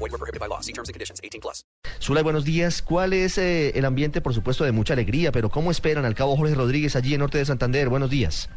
Void 0.00 0.12
were 0.12 0.18
prohibited 0.18 0.40
by 0.40 0.48
law. 0.48 0.60
See 0.60 0.72
terms 0.72 0.88
and 0.88 0.94
conditions. 0.94 1.20
18 1.22 1.40
plus. 1.40 1.64
Zulay, 2.00 2.22
buenos 2.22 2.44
días. 2.44 2.80
¿Cuál 2.80 3.12
es 3.12 3.36
eh, 3.36 3.78
el 3.78 3.84
ambiente, 3.84 4.22
por 4.22 4.32
supuesto, 4.32 4.64
de 4.64 4.72
mucha 4.72 4.94
alegría, 4.94 5.30
pero 5.30 5.50
cómo 5.50 5.70
esperan 5.70 6.06
al 6.06 6.14
cabo 6.14 6.36
Jorge 6.36 6.54
Rodríguez 6.54 6.96
allí 6.96 7.12
en 7.12 7.20
Norte 7.20 7.38
de 7.38 7.44
Santander? 7.44 7.90
Buenos 7.90 8.08
días. 8.08 8.48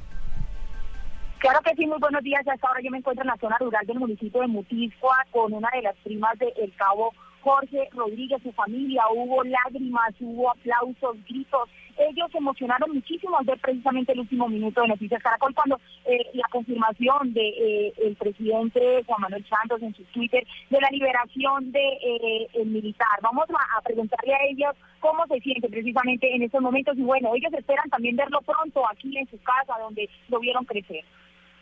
Claro 1.39 1.59
que 1.61 1.75
sí, 1.75 1.85
muy 1.85 1.99
buenos 1.99 2.23
días. 2.23 2.41
Hasta 2.47 2.67
ahora 2.67 2.79
yo 2.81 2.89
me 2.89 2.99
encuentro 2.99 3.23
en 3.23 3.27
la 3.27 3.37
zona 3.37 3.57
rural 3.59 3.85
del 3.85 3.99
municipio 3.99 4.39
de 4.39 4.47
Mutiscoa 4.47 5.25
con 5.31 5.51
una 5.51 5.69
de 5.73 5.81
las 5.81 5.95
primas 5.97 6.39
del 6.39 6.53
El 6.55 6.73
Cabo, 6.77 7.11
Jorge 7.43 7.89
Rodríguez, 7.91 8.41
su 8.41 8.51
familia. 8.53 9.03
Hubo 9.13 9.43
lágrimas, 9.43 10.13
hubo 10.21 10.49
aplausos, 10.49 11.17
gritos. 11.27 11.69
Ellos 11.97 12.31
se 12.31 12.37
emocionaron 12.37 12.91
muchísimo 12.91 13.37
al 13.37 13.45
ver 13.45 13.59
precisamente 13.59 14.13
el 14.13 14.21
último 14.21 14.47
minuto 14.47 14.81
de 14.81 14.87
Noticias 14.87 15.21
Caracol 15.21 15.53
cuando 15.53 15.79
eh, 16.05 16.25
la 16.33 16.47
confirmación 16.49 17.33
de 17.33 17.49
eh, 17.49 17.93
el 18.01 18.15
presidente 18.15 19.03
Juan 19.05 19.21
Manuel 19.21 19.45
Santos 19.47 19.81
en 19.81 19.93
su 19.93 20.03
Twitter 20.05 20.43
de 20.69 20.81
la 20.81 20.89
liberación 20.89 21.71
de 21.71 21.85
eh, 22.01 22.65
militar. 22.65 23.19
Vamos 23.21 23.45
a, 23.49 23.77
a 23.77 23.81
preguntarle 23.81 24.33
a 24.33 24.45
ellos 24.49 24.73
cómo 25.01 25.27
se 25.27 25.39
siente 25.41 25.69
precisamente 25.69 26.33
en 26.33 26.43
estos 26.43 26.61
momentos 26.61 26.97
y 26.97 27.01
bueno, 27.01 27.35
ellos 27.35 27.53
esperan 27.53 27.89
también 27.89 28.15
verlo 28.15 28.41
pronto 28.41 28.89
aquí 28.89 29.15
en 29.17 29.29
su 29.29 29.37
casa 29.43 29.77
donde 29.79 30.09
lo 30.29 30.39
vieron 30.39 30.65
crecer. 30.65 31.03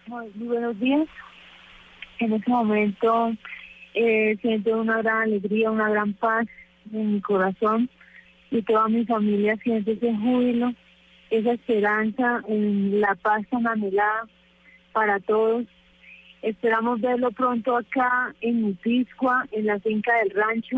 Muy 0.08 0.30
buenos 0.36 0.80
días. 0.80 1.08
En 2.20 2.34
este 2.34 2.52
momento 2.52 3.34
eh, 3.94 4.38
siento 4.42 4.80
una 4.80 5.02
gran 5.02 5.24
alegría, 5.24 5.72
una 5.72 5.90
gran 5.90 6.14
paz 6.14 6.48
en 6.94 7.14
mi 7.14 7.22
corazón 7.22 7.90
y 8.50 8.62
toda 8.62 8.88
mi 8.88 9.06
familia 9.06 9.56
siente 9.58 9.94
ese 9.94 10.14
júbilo, 10.16 10.74
esa 11.30 11.54
esperanza 11.54 12.42
en 12.48 13.00
la 13.00 13.16
paz 13.16 13.46
tan 13.50 13.68
anhelada 13.68 14.28
para 14.92 15.20
todos. 15.20 15.66
Esperamos 16.42 17.00
verlo 17.02 17.32
pronto 17.32 17.78
acá 17.78 18.34
en 18.42 18.62
Mutiscua, 18.62 19.46
en 19.52 19.68
la 19.68 19.80
finca 19.80 20.12
del 20.18 20.32
rancho, 20.32 20.78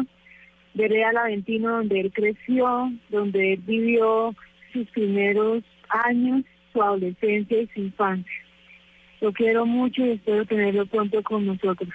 veré 0.74 1.04
al 1.06 1.18
Aventino 1.18 1.78
donde 1.78 2.02
él 2.02 2.12
creció, 2.12 2.92
donde 3.10 3.54
él 3.54 3.62
vivió 3.66 4.36
sus 4.72 4.88
primeros 4.90 5.64
años, 5.90 6.44
su 6.72 6.82
adolescencia 6.82 7.62
y 7.62 7.68
su 7.68 7.80
infancia. 7.82 8.34
Lo 9.22 9.32
quiero 9.32 9.66
mucho 9.66 10.06
y 10.06 10.12
espero 10.12 10.46
tenerlo 10.46 10.86
pronto 10.86 11.24
con 11.24 11.46
nosotros. 11.46 11.90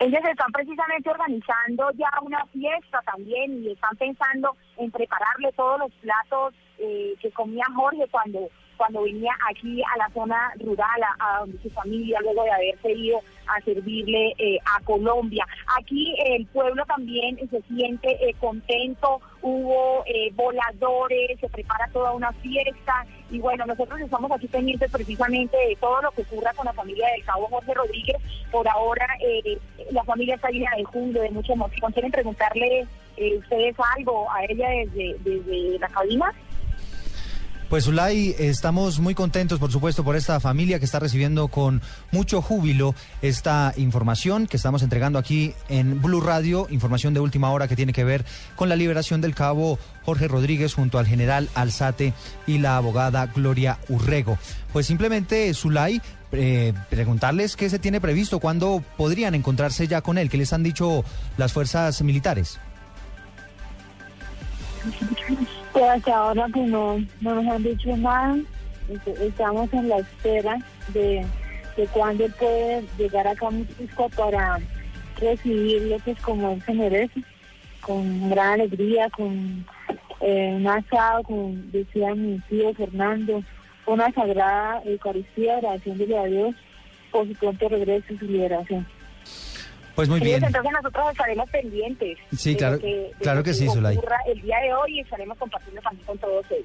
Ellos 0.00 0.22
están 0.24 0.50
precisamente 0.50 1.10
organizando 1.10 1.90
ya 1.92 2.08
una 2.22 2.46
fiesta 2.46 3.02
también 3.02 3.62
y 3.62 3.72
están 3.72 3.94
pensando 3.98 4.56
en 4.78 4.90
prepararle 4.90 5.52
todos 5.52 5.78
los 5.78 5.92
platos 5.96 6.54
eh, 6.78 7.14
que 7.20 7.30
comía 7.32 7.66
Jorge 7.76 8.08
cuando 8.10 8.48
cuando 8.80 9.02
venía 9.02 9.36
aquí 9.50 9.82
a 9.82 9.98
la 9.98 10.08
zona 10.14 10.54
rural, 10.58 11.02
a, 11.18 11.40
donde 11.40 11.60
su 11.62 11.68
familia, 11.68 12.18
luego 12.22 12.44
de 12.44 12.50
haberse 12.50 12.92
ido 12.92 13.20
a 13.46 13.60
servirle 13.60 14.34
eh, 14.38 14.58
a 14.64 14.82
Colombia. 14.84 15.46
Aquí 15.78 16.14
el 16.24 16.46
pueblo 16.46 16.86
también 16.86 17.36
se 17.50 17.60
siente 17.68 18.08
eh, 18.26 18.34
contento, 18.40 19.20
hubo 19.42 20.02
eh, 20.06 20.30
voladores, 20.32 21.38
se 21.38 21.50
prepara 21.50 21.90
toda 21.92 22.12
una 22.12 22.32
fiesta 22.32 23.04
y 23.30 23.38
bueno, 23.38 23.64
nosotros 23.66 24.00
estamos 24.00 24.30
aquí 24.32 24.48
pendientes 24.48 24.90
precisamente 24.90 25.56
de 25.56 25.76
todo 25.76 26.00
lo 26.00 26.10
que 26.12 26.22
ocurra 26.22 26.54
con 26.54 26.64
la 26.64 26.72
familia 26.72 27.06
del 27.12 27.24
cabo 27.24 27.48
Jorge 27.48 27.74
Rodríguez. 27.74 28.16
Por 28.50 28.66
ahora 28.66 29.06
eh, 29.20 29.58
la 29.90 30.04
familia 30.04 30.36
está 30.36 30.48
llena 30.48 30.70
de 30.76 30.84
júbilo, 30.84 31.20
de 31.20 31.30
mucha 31.30 31.52
emoción. 31.52 31.92
¿Quieren 31.92 32.10
preguntarle 32.10 32.86
eh, 33.18 33.36
ustedes 33.36 33.76
algo 33.96 34.26
a 34.30 34.44
ella 34.44 34.68
desde, 34.70 35.16
desde 35.20 35.78
la 35.78 35.88
cabina? 35.88 36.34
Pues 37.70 37.84
Zulay, 37.84 38.34
estamos 38.36 38.98
muy 38.98 39.14
contentos, 39.14 39.60
por 39.60 39.70
supuesto, 39.70 40.02
por 40.02 40.16
esta 40.16 40.40
familia 40.40 40.80
que 40.80 40.84
está 40.84 40.98
recibiendo 40.98 41.46
con 41.46 41.80
mucho 42.10 42.42
júbilo 42.42 42.96
esta 43.22 43.72
información 43.76 44.48
que 44.48 44.56
estamos 44.56 44.82
entregando 44.82 45.20
aquí 45.20 45.54
en 45.68 46.02
Blue 46.02 46.20
Radio, 46.20 46.66
información 46.70 47.14
de 47.14 47.20
última 47.20 47.52
hora 47.52 47.68
que 47.68 47.76
tiene 47.76 47.92
que 47.92 48.02
ver 48.02 48.24
con 48.56 48.68
la 48.68 48.74
liberación 48.74 49.20
del 49.20 49.36
cabo 49.36 49.78
Jorge 50.04 50.26
Rodríguez 50.26 50.74
junto 50.74 50.98
al 50.98 51.06
general 51.06 51.48
Alzate 51.54 52.12
y 52.44 52.58
la 52.58 52.76
abogada 52.76 53.26
Gloria 53.26 53.78
Urrego. 53.88 54.36
Pues 54.72 54.86
simplemente, 54.86 55.54
Zulay, 55.54 56.02
eh, 56.32 56.72
preguntarles 56.90 57.54
qué 57.54 57.70
se 57.70 57.78
tiene 57.78 58.00
previsto, 58.00 58.40
cuándo 58.40 58.82
podrían 58.96 59.36
encontrarse 59.36 59.86
ya 59.86 60.00
con 60.00 60.18
él, 60.18 60.28
qué 60.28 60.38
les 60.38 60.52
han 60.52 60.64
dicho 60.64 61.04
las 61.36 61.52
fuerzas 61.52 62.02
militares. 62.02 62.58
Pues 65.72 65.84
hasta 65.84 66.16
ahora 66.16 66.46
pues 66.52 66.68
no, 66.68 66.98
no 67.20 67.34
nos 67.34 67.46
han 67.46 67.62
dicho 67.62 67.96
nada, 67.96 68.36
Est- 68.88 69.20
estamos 69.20 69.72
en 69.72 69.88
la 69.88 69.98
espera 69.98 70.58
de, 70.88 71.24
de 71.76 71.86
cuándo 71.88 72.26
puede 72.38 72.82
llegar 72.98 73.26
acá 73.28 73.46
a 73.46 73.50
Mutisco 73.50 74.08
para 74.10 74.58
recibirlo 75.20 75.96
pues 76.04 76.18
como 76.20 76.52
él 76.52 76.62
se 76.66 76.72
merece, 76.74 77.20
con 77.80 78.30
gran 78.30 78.54
alegría, 78.60 79.08
con 79.10 79.64
eh, 80.20 80.54
un 80.56 80.66
asado, 80.66 81.22
con, 81.22 81.70
decía 81.70 82.14
mi 82.14 82.38
tío 82.48 82.74
Fernando, 82.74 83.42
una 83.86 84.10
sagrada 84.12 84.82
Eucaristía, 84.84 85.56
agradeciéndole 85.58 86.18
a 86.18 86.24
Dios 86.24 86.54
por 87.12 87.26
su 87.28 87.34
pronto 87.34 87.68
regreso 87.68 88.12
y 88.12 88.18
su 88.18 88.24
liberación. 88.24 88.86
Pues 90.00 90.08
muy 90.08 90.20
bien. 90.20 90.42
entonces 90.42 90.72
nosotros 90.72 91.10
estaremos 91.10 91.50
pendientes. 91.50 92.16
Sí, 92.34 92.52
de 92.52 92.56
claro- 92.56 92.76
lo 92.76 92.80
que- 92.80 92.86
de 92.88 93.12
claro 93.20 93.38
lo 93.40 93.44
que 93.44 93.52
sí, 93.52 93.68
Zulay. 93.68 93.98
el 94.28 94.40
día 94.40 94.58
de 94.60 94.72
hoy 94.72 95.00
estaremos 95.00 95.36
compartiendo 95.36 95.82
también 95.82 96.06
con 96.06 96.16
todos 96.16 96.46
ellos. 96.50 96.64